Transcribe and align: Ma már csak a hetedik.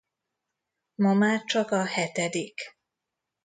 Ma 0.95 1.13
már 1.13 1.43
csak 1.43 1.71
a 1.71 1.85
hetedik. 1.85 2.59